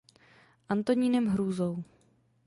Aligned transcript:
Antonínem 0.69 1.27
Hrůzou. 1.27 1.83